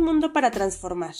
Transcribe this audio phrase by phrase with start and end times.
[0.00, 1.14] Un mundo para transformar.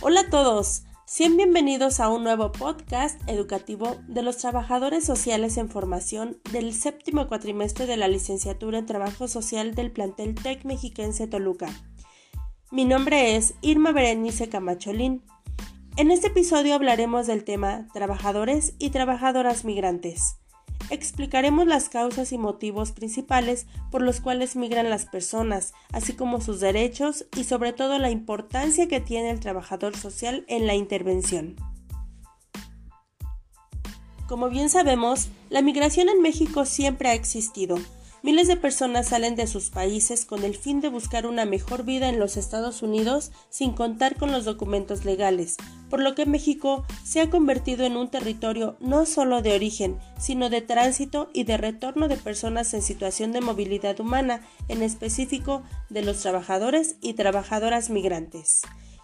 [0.00, 5.68] Hola a todos, sean bienvenidos a un nuevo podcast educativo de los trabajadores sociales en
[5.68, 11.68] formación del séptimo cuatrimestre de la licenciatura en Trabajo Social del plantel TEC Mexiquense Toluca.
[12.72, 15.22] Mi nombre es Irma Berenice Camacholín.
[15.96, 20.39] En este episodio hablaremos del tema trabajadores y trabajadoras migrantes
[20.90, 26.60] explicaremos las causas y motivos principales por los cuales migran las personas, así como sus
[26.60, 31.56] derechos y sobre todo la importancia que tiene el trabajador social en la intervención.
[34.28, 37.78] Como bien sabemos, la migración en México siempre ha existido,
[38.22, 42.10] Miles de personas salen de sus países con el fin de buscar una mejor vida
[42.10, 45.56] en los Estados Unidos sin contar con los documentos legales,
[45.88, 50.50] por lo que México se ha convertido en un territorio no solo de origen, sino
[50.50, 56.02] de tránsito y de retorno de personas en situación de movilidad humana, en específico de
[56.02, 58.60] los trabajadores y trabajadoras migrantes.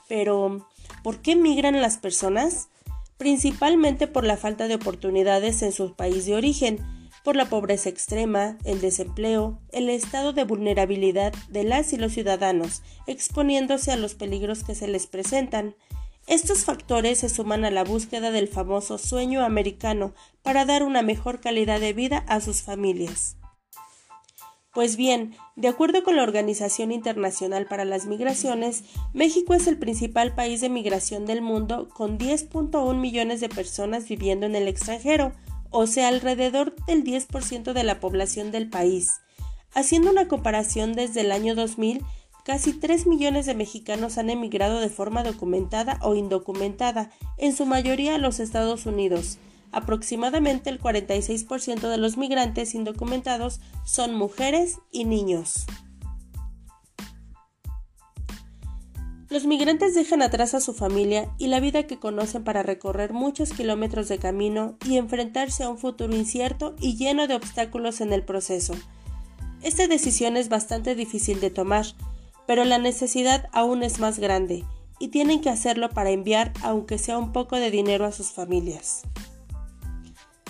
[0.08, 0.68] Pero,
[1.02, 2.68] ¿por qué migran las personas?
[3.16, 6.95] Principalmente por la falta de oportunidades en su país de origen,
[7.26, 12.84] por la pobreza extrema, el desempleo, el estado de vulnerabilidad de las y los ciudadanos,
[13.08, 15.74] exponiéndose a los peligros que se les presentan.
[16.28, 21.40] Estos factores se suman a la búsqueda del famoso sueño americano para dar una mejor
[21.40, 23.36] calidad de vida a sus familias.
[24.72, 30.36] Pues bien, de acuerdo con la Organización Internacional para las Migraciones, México es el principal
[30.36, 35.32] país de migración del mundo con 10.1 millones de personas viviendo en el extranjero,
[35.78, 39.20] o sea, alrededor del 10% de la población del país.
[39.74, 42.02] Haciendo una comparación desde el año 2000,
[42.46, 48.14] casi 3 millones de mexicanos han emigrado de forma documentada o indocumentada, en su mayoría
[48.14, 49.36] a los Estados Unidos.
[49.70, 55.66] Aproximadamente el 46% de los migrantes indocumentados son mujeres y niños.
[59.28, 63.52] Los migrantes dejan atrás a su familia y la vida que conocen para recorrer muchos
[63.52, 68.22] kilómetros de camino y enfrentarse a un futuro incierto y lleno de obstáculos en el
[68.22, 68.74] proceso.
[69.62, 71.86] Esta decisión es bastante difícil de tomar,
[72.46, 74.64] pero la necesidad aún es más grande
[75.00, 79.02] y tienen que hacerlo para enviar aunque sea un poco de dinero a sus familias.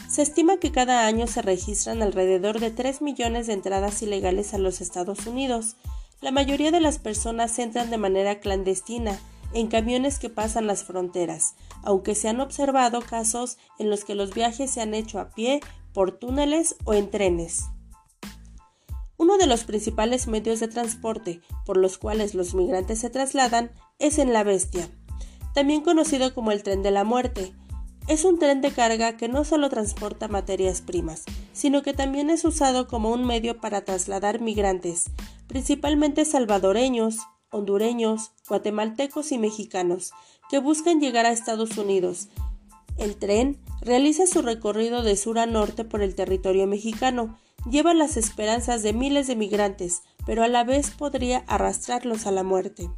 [0.08, 4.58] Se estima que cada año se registran alrededor de 3 millones de entradas ilegales a
[4.58, 5.76] los Estados Unidos,
[6.20, 9.18] la mayoría de las personas entran de manera clandestina
[9.52, 14.34] en camiones que pasan las fronteras, aunque se han observado casos en los que los
[14.34, 15.60] viajes se han hecho a pie,
[15.92, 17.64] por túneles o en trenes.
[19.16, 24.18] Uno de los principales medios de transporte por los cuales los migrantes se trasladan es
[24.18, 24.90] en la bestia,
[25.54, 27.54] también conocido como el tren de la muerte.
[28.08, 32.44] Es un tren de carga que no solo transporta materias primas, sino que también es
[32.44, 35.06] usado como un medio para trasladar migrantes,
[35.48, 37.18] principalmente salvadoreños,
[37.50, 40.12] hondureños, guatemaltecos y mexicanos,
[40.48, 42.28] que buscan llegar a Estados Unidos.
[42.96, 47.36] El tren realiza su recorrido de sur a norte por el territorio mexicano,
[47.68, 52.44] lleva las esperanzas de miles de migrantes, pero a la vez podría arrastrarlos a la
[52.44, 52.88] muerte.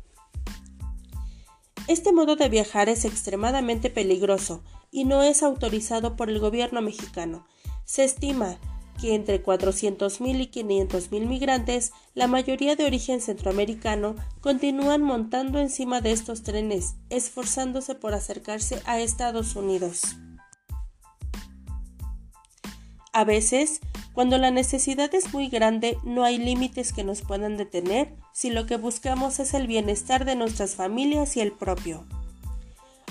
[1.88, 7.47] Este modo de viajar es extremadamente peligroso y no es autorizado por el gobierno mexicano.
[7.87, 8.59] Se estima
[9.00, 16.12] que entre 400.000 y 500.000 migrantes, la mayoría de origen centroamericano, continúan montando encima de
[16.12, 20.03] estos trenes, esforzándose por acercarse a Estados Unidos.
[23.13, 23.81] A veces,
[24.13, 28.67] cuando la necesidad es muy grande, no hay límites que nos puedan detener si lo
[28.67, 32.05] que buscamos es el bienestar de nuestras familias y el propio.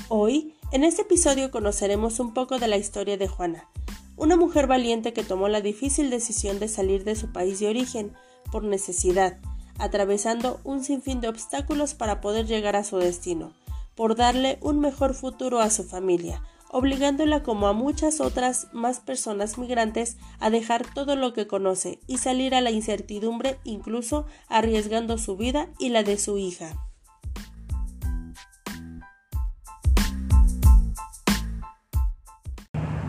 [0.09, 3.67] Hoy, en este episodio conoceremos un poco de la historia de Juana,
[4.15, 8.13] una mujer valiente que tomó la difícil decisión de salir de su país de origen
[8.51, 9.37] por necesidad,
[9.79, 13.53] atravesando un sinfín de obstáculos para poder llegar a su destino,
[13.95, 19.57] por darle un mejor futuro a su familia, obligándola como a muchas otras más personas
[19.57, 25.37] migrantes a dejar todo lo que conoce y salir a la incertidumbre incluso arriesgando su
[25.37, 26.75] vida y la de su hija.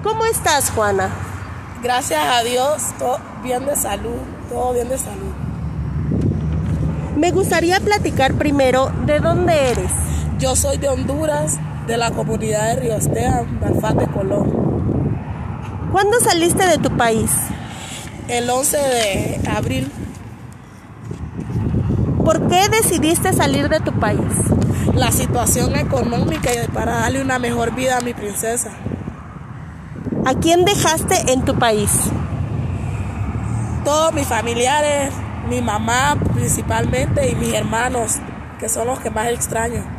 [0.02, 1.10] ¿Cómo estás, Juana?
[1.82, 4.18] Gracias a Dios, todo bien de salud,
[4.48, 5.34] todo bien de salud.
[7.16, 9.90] Me gustaría platicar primero de dónde eres.
[10.38, 11.58] Yo soy de Honduras,
[11.88, 15.88] de la comunidad de Río Esteban, de Colón.
[15.90, 17.30] ¿Cuándo saliste de tu país?
[18.28, 19.90] El 11 de abril.
[22.22, 24.20] ¿Por qué decidiste salir de tu país?
[24.94, 28.70] La situación económica y para darle una mejor vida a mi princesa.
[30.26, 31.90] ¿A quién dejaste en tu país?
[33.82, 35.14] Todos mis familiares,
[35.48, 38.16] mi mamá principalmente y mis hermanos.
[38.58, 39.97] que son los que más extraño.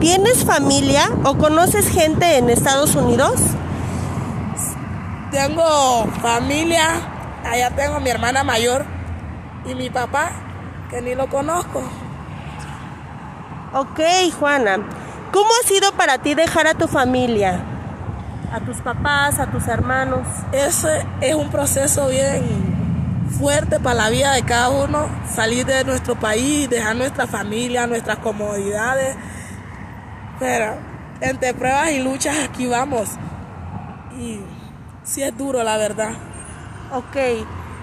[0.00, 3.34] ¿Tienes familia o conoces gente en Estados Unidos?
[5.32, 6.84] Tengo familia,
[7.44, 8.84] allá tengo mi hermana mayor
[9.68, 10.30] y mi papá,
[10.88, 11.82] que ni lo conozco.
[13.74, 14.00] Ok,
[14.38, 14.78] Juana.
[15.32, 17.60] ¿Cómo ha sido para ti dejar a tu familia?
[18.52, 20.26] A tus papás, a tus hermanos.
[20.52, 26.14] Ese es un proceso bien fuerte para la vida de cada uno, salir de nuestro
[26.14, 29.16] país, dejar nuestra familia, nuestras comodidades.
[30.38, 30.76] Pero
[31.20, 33.08] entre pruebas y luchas aquí vamos.
[34.18, 34.40] Y
[35.04, 36.12] sí es duro, la verdad.
[36.92, 37.16] Ok.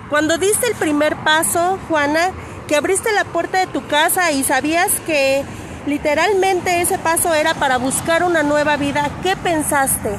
[0.10, 2.32] Cuando diste el primer paso, Juana,
[2.68, 5.44] que abriste la puerta de tu casa y sabías que
[5.86, 10.18] literalmente ese paso era para buscar una nueva vida, ¿qué pensaste?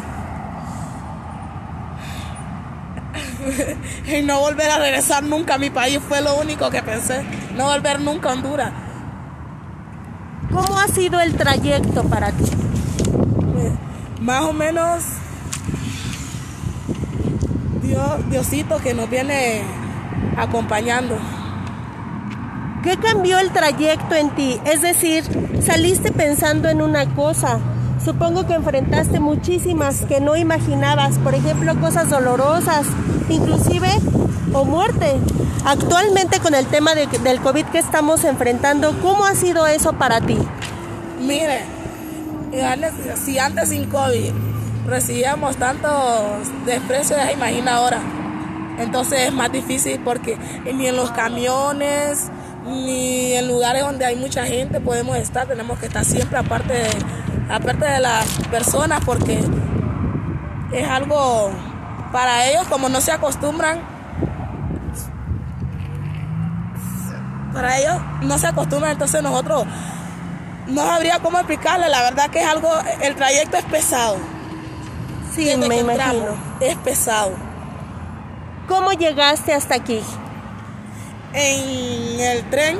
[4.06, 7.24] y no volver a regresar nunca a mi país fue lo único que pensé.
[7.54, 8.72] No volver nunca a Honduras.
[10.52, 12.44] ¿Cómo ha sido el trayecto para ti?
[14.20, 15.04] Más o menos
[17.82, 19.62] Dios, Diosito que nos viene
[20.36, 21.16] acompañando.
[22.82, 24.60] ¿Qué cambió el trayecto en ti?
[24.64, 25.24] Es decir,
[25.60, 27.58] saliste pensando en una cosa.
[28.04, 32.86] Supongo que enfrentaste muchísimas que no imaginabas, por ejemplo, cosas dolorosas,
[33.28, 33.88] inclusive
[34.52, 35.18] o muerte.
[35.64, 40.38] Actualmente con el tema del COVID que estamos enfrentando, ¿cómo ha sido eso para ti?
[41.20, 41.64] Mire,
[43.16, 44.32] si antes sin COVID
[44.86, 45.92] recibíamos tantos
[46.64, 48.00] desprecios, imagina ahora.
[48.78, 50.38] Entonces es más difícil porque
[50.72, 52.28] ni en los camiones,
[52.66, 56.88] ni en lugares donde hay mucha gente podemos estar, tenemos que estar siempre aparte de,
[57.48, 59.42] aparte de las personas porque
[60.72, 61.50] es algo
[62.12, 63.80] para ellos como no se acostumbran
[67.52, 69.64] para ellos no se acostumbran entonces nosotros
[70.66, 72.70] no habría cómo explicarle la verdad que es algo
[73.00, 74.16] el trayecto es pesado.
[75.34, 76.34] Sí me imagino.
[76.60, 77.32] es pesado.
[78.68, 80.02] ¿cómo llegaste hasta aquí?
[81.36, 82.78] en el tren,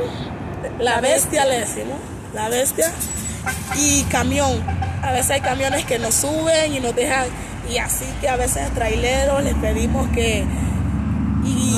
[0.78, 1.44] la bestia.
[1.44, 1.98] le decimos,
[2.34, 2.90] la bestia,
[3.76, 4.62] y camión.
[5.02, 7.26] A veces hay camiones que nos suben y nos dejan,
[7.70, 10.44] y así que a veces traileros les pedimos que...
[11.44, 11.76] Y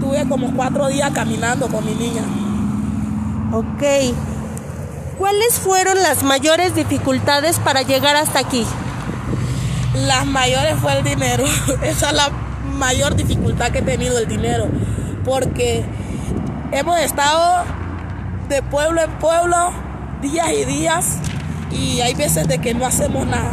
[0.00, 2.22] tuve como cuatro días caminando con mi niña.
[3.52, 4.14] Ok.
[5.18, 8.66] ¿Cuáles fueron las mayores dificultades para llegar hasta aquí?
[9.94, 11.44] Las mayores fue el dinero.
[11.82, 12.30] Esa es la
[12.76, 14.68] mayor dificultad que he tenido, el dinero
[15.28, 15.84] porque
[16.72, 17.64] hemos estado
[18.48, 19.70] de pueblo en pueblo,
[20.20, 21.18] días y días,
[21.70, 23.52] y hay veces de que no hacemos nada,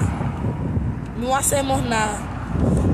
[1.18, 2.18] no hacemos nada.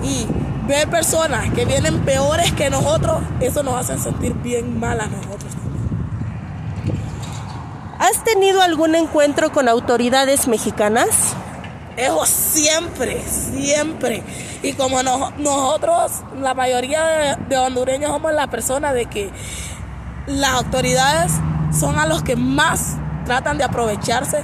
[0.04, 0.26] Y
[0.68, 5.52] ver personas que vienen peores que nosotros, eso nos hace sentir bien mal a nosotros
[8.02, 11.36] ¿Has tenido algún encuentro con autoridades mexicanas?
[11.98, 14.24] Eso siempre, siempre.
[14.64, 19.30] Y como nosotros, la mayoría de, hondureños somos la persona de que
[20.26, 21.32] las autoridades
[21.80, 22.96] son a los que más
[23.26, 24.44] tratan de aprovecharse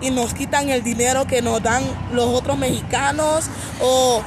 [0.00, 1.82] y nos quitan el dinero que nos dan
[2.12, 4.22] los otros mexicanos o,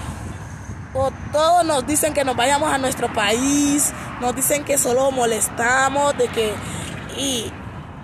[0.93, 6.17] o todos nos dicen que nos vayamos a nuestro país, nos dicen que solo molestamos,
[6.17, 6.53] de que
[7.17, 7.51] y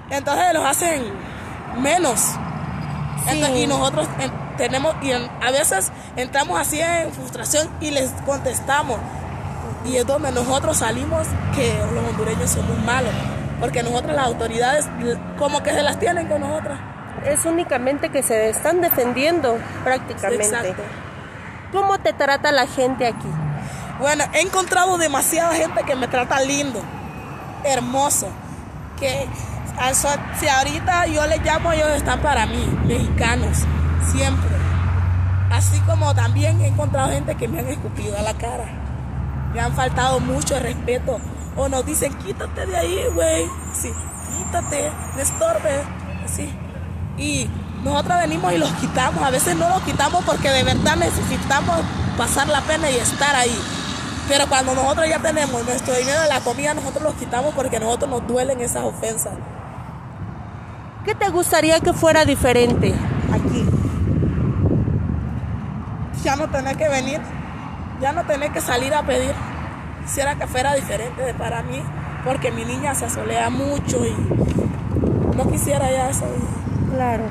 [0.09, 1.03] entonces los hacen
[1.79, 2.21] menos.
[3.55, 4.07] y nosotros
[4.57, 8.99] tenemos y a veces entramos así en frustración y les contestamos.
[9.85, 13.13] Y es donde nosotros salimos que los hondureños somos malos,
[13.59, 14.87] porque nosotros las autoridades
[15.37, 16.79] como que se las tienen con nosotras.
[17.25, 20.45] Es únicamente que se están defendiendo prácticamente.
[20.45, 20.83] Exacto.
[21.71, 23.27] ¿Cómo te trata la gente aquí?
[23.99, 26.81] Bueno, he encontrado demasiada gente que me trata lindo,
[27.63, 28.29] hermoso,
[28.99, 29.27] que
[30.39, 33.57] si ahorita yo les llamo, ellos están para mí, mexicanos
[34.11, 34.49] siempre.
[35.51, 38.65] Así como también he encontrado gente que me han escupido a la cara.
[39.53, 41.19] Me han faltado mucho respeto.
[41.57, 43.45] O nos dicen, quítate de ahí, güey.
[43.73, 43.91] Sí,
[44.37, 45.83] quítate, me estorbe.
[46.23, 46.53] Así.
[47.17, 47.49] Y
[47.83, 49.23] nosotros venimos y los quitamos.
[49.23, 51.79] A veces no los quitamos porque de verdad necesitamos
[52.17, 53.57] pasar la pena y estar ahí.
[54.27, 57.79] Pero cuando nosotros ya tenemos nuestro dinero de la comida, nosotros los quitamos porque a
[57.79, 59.33] nosotros nos duelen esas ofensas.
[61.05, 62.93] ¿Qué te gustaría que fuera diferente
[63.33, 63.65] aquí?
[66.27, 67.21] ya no tener que venir,
[68.01, 69.33] ya no tener que salir a pedir.
[70.07, 71.83] Quisiera que fuera diferente para mí,
[72.23, 74.15] porque mi niña se asolea mucho y
[75.35, 76.25] no quisiera ya eso.
[76.93, 77.23] Claro.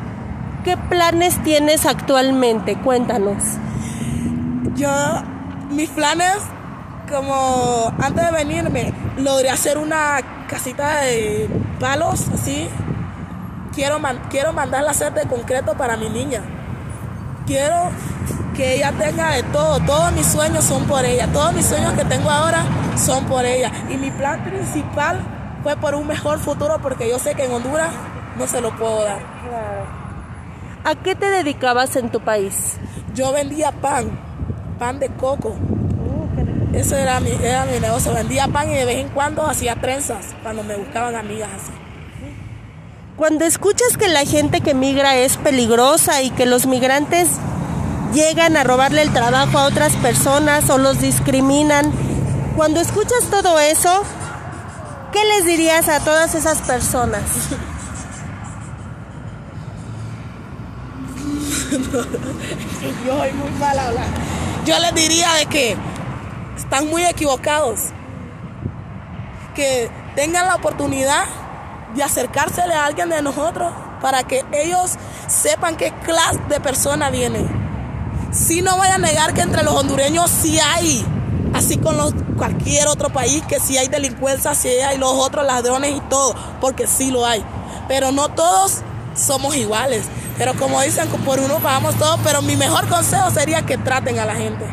[0.62, 2.76] ¿Qué planes tienes actualmente?
[2.76, 3.42] Cuéntanos.
[4.74, 4.90] Yo,
[5.70, 6.36] mis planes,
[7.10, 11.48] como antes de venirme, logré hacer una casita de
[11.80, 12.68] palos, así,
[13.74, 16.42] quiero, quiero mandarla a hacer de concreto para mi niña.
[17.46, 17.90] Quiero
[18.56, 19.78] que ella tenga de todo.
[19.80, 21.28] Todos mis sueños son por ella.
[21.32, 22.64] Todos mis sueños que tengo ahora
[22.96, 23.70] son por ella.
[23.90, 25.20] Y mi plan principal
[25.62, 27.90] fue por un mejor futuro porque yo sé que en Honduras
[28.38, 29.18] no se lo puedo dar.
[30.84, 32.76] ¿A qué te dedicabas en tu país?
[33.14, 34.10] Yo vendía pan,
[34.78, 35.48] pan de coco.
[35.50, 38.14] Uh, Eso era mi, era mi negocio.
[38.14, 41.72] Vendía pan y de vez en cuando hacía trenzas cuando me buscaban amigas así.
[43.16, 47.30] Cuando escuchas que la gente que migra es peligrosa y que los migrantes
[48.16, 51.92] llegan a robarle el trabajo a otras personas o los discriminan,
[52.56, 54.02] cuando escuchas todo eso,
[55.12, 57.20] ¿qué les dirías a todas esas personas?
[63.04, 64.06] Yo soy muy mal hablar.
[64.64, 65.76] Yo les diría de que
[66.56, 67.80] están muy equivocados.
[69.54, 71.24] Que tengan la oportunidad
[71.94, 74.96] de acercársele a alguien de nosotros para que ellos
[75.28, 77.65] sepan qué clase de persona viene.
[78.32, 81.04] Si no voy a negar que entre los hondureños sí hay,
[81.54, 85.96] así con los, cualquier otro país, que sí hay delincuencia, sí hay los otros ladrones
[85.96, 87.44] y todo, porque sí lo hay.
[87.88, 88.82] Pero no todos
[89.14, 90.04] somos iguales.
[90.38, 92.20] Pero como dicen, por uno pagamos todos.
[92.22, 94.66] Pero mi mejor consejo sería que traten a la gente,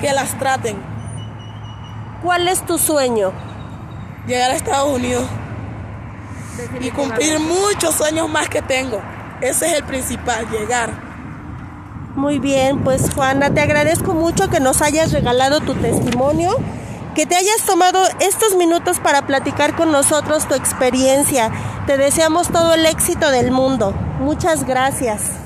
[0.00, 0.82] que las traten.
[2.22, 3.32] ¿Cuál es tu sueño?
[4.26, 5.24] Llegar a Estados Unidos
[6.80, 9.00] y cumplir muchos sueños más que tengo.
[9.40, 11.09] Ese es el principal, llegar.
[12.16, 16.50] Muy bien, pues Juana, te agradezco mucho que nos hayas regalado tu testimonio,
[17.14, 21.52] que te hayas tomado estos minutos para platicar con nosotros tu experiencia.
[21.86, 23.92] Te deseamos todo el éxito del mundo.
[24.18, 25.40] Muchas gracias.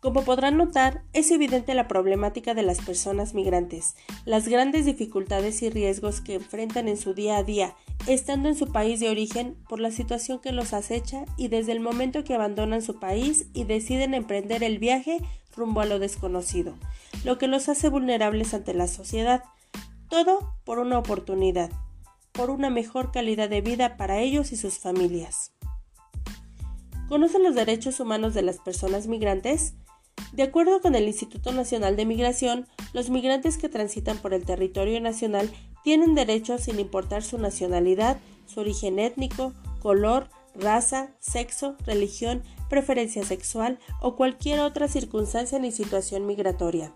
[0.00, 5.68] Como podrán notar, es evidente la problemática de las personas migrantes, las grandes dificultades y
[5.68, 7.74] riesgos que enfrentan en su día a día,
[8.06, 11.80] estando en su país de origen por la situación que los acecha y desde el
[11.80, 15.18] momento que abandonan su país y deciden emprender el viaje
[15.54, 16.74] rumbo a lo desconocido,
[17.24, 19.44] lo que los hace vulnerables ante la sociedad.
[20.08, 21.70] Todo por una oportunidad,
[22.32, 25.52] por una mejor calidad de vida para ellos y sus familias.
[27.08, 29.74] ¿Conocen los derechos humanos de las personas migrantes?
[30.32, 35.00] De acuerdo con el Instituto Nacional de Migración, los migrantes que transitan por el territorio
[35.00, 35.50] nacional
[35.82, 43.78] tienen derechos sin importar su nacionalidad, su origen étnico, color, raza, sexo, religión, preferencia sexual
[44.00, 46.92] o cualquier otra circunstancia ni situación migratoria,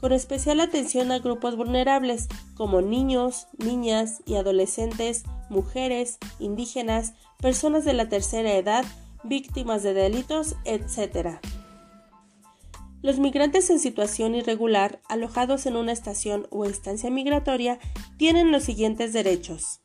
[0.00, 7.92] con especial atención a grupos vulnerables como niños, niñas y adolescentes, mujeres, indígenas, personas de
[7.92, 8.84] la tercera edad,
[9.24, 11.40] víctimas de delitos, etc.
[13.06, 17.78] Los migrantes en situación irregular, alojados en una estación o estancia migratoria,
[18.16, 19.80] tienen los siguientes derechos.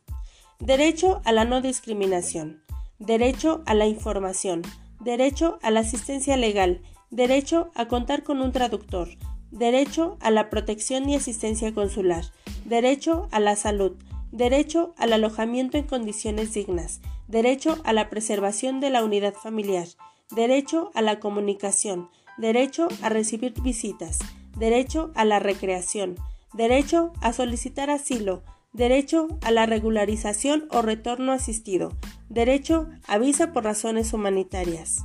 [0.58, 2.64] Derecho a la no discriminación.
[2.98, 4.62] Derecho a la información.
[4.98, 6.82] Derecho a la asistencia legal.
[7.10, 9.10] Derecho a contar con un traductor.
[9.52, 12.24] Derecho a la protección y asistencia consular.
[12.64, 13.92] Derecho a la salud.
[14.32, 17.00] Derecho al alojamiento en condiciones dignas.
[17.28, 19.86] Derecho a la preservación de la unidad familiar.
[20.32, 22.08] Derecho a la comunicación
[22.38, 24.18] derecho a recibir visitas,
[24.56, 26.16] derecho a la recreación,
[26.52, 31.92] derecho a solicitar asilo, derecho a la regularización o retorno asistido,
[32.28, 35.04] derecho a visa por razones humanitarias.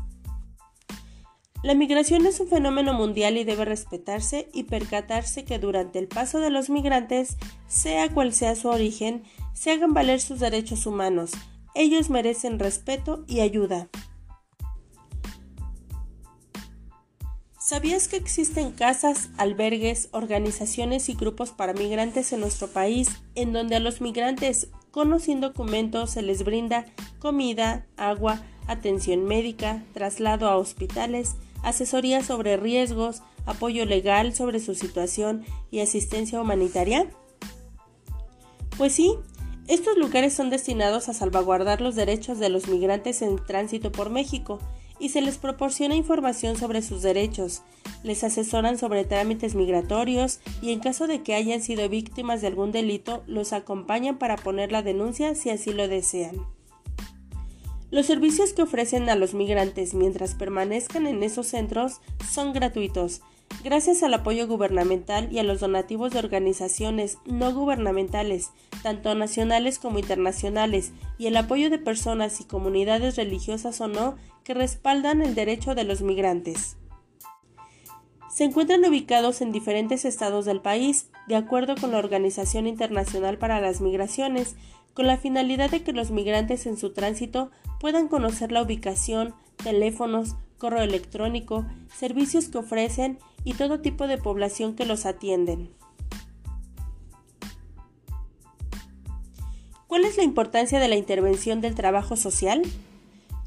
[1.63, 6.39] La migración es un fenómeno mundial y debe respetarse y percatarse que durante el paso
[6.39, 7.35] de los migrantes,
[7.67, 11.31] sea cual sea su origen, se hagan valer sus derechos humanos.
[11.73, 13.89] Ellos merecen respeto y ayuda.
[17.67, 23.75] ¿Sabías que existen casas, albergues, organizaciones y grupos para migrantes en nuestro país en donde
[23.75, 26.85] a los migrantes con sin documentos se les brinda
[27.19, 35.43] comida, agua, atención médica, traslado a hospitales, asesoría sobre riesgos, apoyo legal sobre su situación
[35.69, 37.09] y asistencia humanitaria?
[38.77, 39.13] Pues sí,
[39.67, 44.59] estos lugares son destinados a salvaguardar los derechos de los migrantes en tránsito por México
[44.99, 47.61] y se les proporciona información sobre sus derechos,
[48.03, 52.71] les asesoran sobre trámites migratorios y en caso de que hayan sido víctimas de algún
[52.71, 56.37] delito, los acompañan para poner la denuncia si así lo desean.
[57.89, 63.21] Los servicios que ofrecen a los migrantes mientras permanezcan en esos centros son gratuitos,
[63.63, 68.51] gracias al apoyo gubernamental y a los donativos de organizaciones no gubernamentales,
[68.83, 74.53] tanto nacionales como internacionales, y el apoyo de personas y comunidades religiosas o no que
[74.53, 76.77] respaldan el derecho de los migrantes.
[78.29, 83.59] Se encuentran ubicados en diferentes estados del país, de acuerdo con la Organización Internacional para
[83.59, 84.55] las Migraciones,
[84.93, 90.35] con la finalidad de que los migrantes en su tránsito puedan conocer la ubicación, teléfonos,
[90.57, 95.69] correo electrónico, servicios que ofrecen y todo tipo de población que los atienden.
[99.87, 102.61] ¿Cuál es la importancia de la intervención del trabajo social?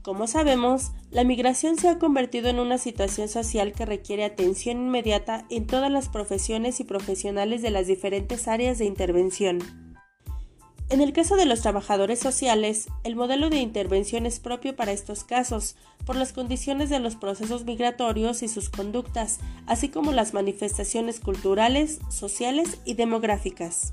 [0.03, 5.45] Como sabemos, la migración se ha convertido en una situación social que requiere atención inmediata
[5.51, 9.90] en todas las profesiones y profesionales de las diferentes áreas de intervención.
[10.91, 15.23] En el caso de los trabajadores sociales, el modelo de intervención es propio para estos
[15.23, 21.21] casos, por las condiciones de los procesos migratorios y sus conductas, así como las manifestaciones
[21.21, 23.93] culturales, sociales y demográficas.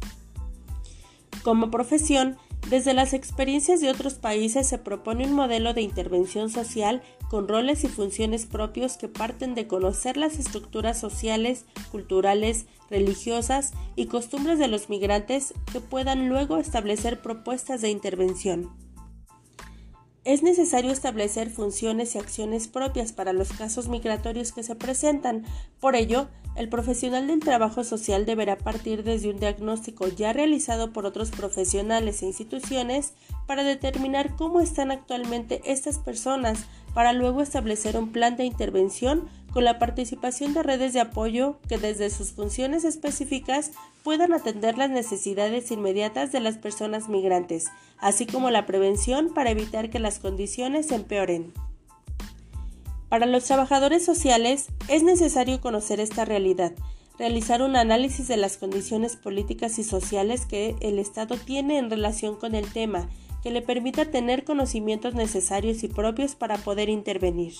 [1.43, 2.35] Como profesión,
[2.69, 7.83] desde las experiencias de otros países se propone un modelo de intervención social con roles
[7.83, 14.67] y funciones propios que parten de conocer las estructuras sociales, culturales, religiosas y costumbres de
[14.67, 18.86] los migrantes que puedan luego establecer propuestas de intervención.
[20.27, 25.45] Es necesario establecer funciones y acciones propias para los casos migratorios que se presentan.
[25.79, 31.05] Por ello, el profesional del trabajo social deberá partir desde un diagnóstico ya realizado por
[31.05, 33.13] otros profesionales e instituciones
[33.45, 39.63] para determinar cómo están actualmente estas personas, para luego establecer un plan de intervención con
[39.63, 43.71] la participación de redes de apoyo que desde sus funciones específicas
[44.03, 47.67] puedan atender las necesidades inmediatas de las personas migrantes,
[47.99, 51.53] así como la prevención para evitar que las condiciones empeoren.
[53.09, 56.73] Para los trabajadores sociales es necesario conocer esta realidad,
[57.17, 62.35] realizar un análisis de las condiciones políticas y sociales que el Estado tiene en relación
[62.35, 63.09] con el tema,
[63.41, 67.53] que le permita tener conocimientos necesarios y propios para poder intervenir.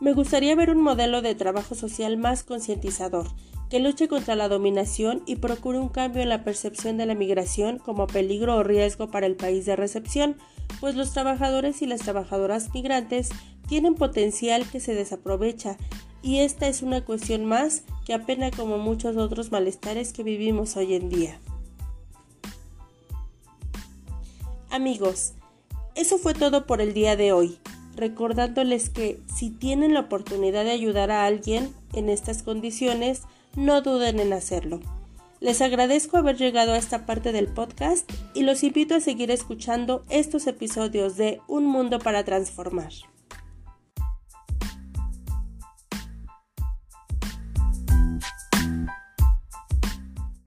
[0.00, 3.28] Me gustaría ver un modelo de trabajo social más concientizador,
[3.70, 7.78] que luche contra la dominación y procure un cambio en la percepción de la migración
[7.78, 10.36] como peligro o riesgo para el país de recepción,
[10.80, 13.30] pues los trabajadores y las trabajadoras migrantes
[13.68, 15.76] tienen potencial que se desaprovecha
[16.20, 20.94] y esta es una cuestión más que apena como muchos otros malestares que vivimos hoy
[20.94, 21.38] en día.
[24.68, 25.32] Amigos,
[25.94, 27.58] eso fue todo por el día de hoy
[27.96, 33.22] recordándoles que si tienen la oportunidad de ayudar a alguien en estas condiciones,
[33.56, 34.80] no duden en hacerlo.
[35.40, 40.04] Les agradezco haber llegado a esta parte del podcast y los invito a seguir escuchando
[40.10, 42.92] estos episodios de Un Mundo para Transformar.